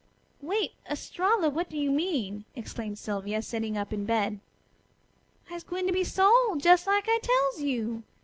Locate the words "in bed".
3.93-4.39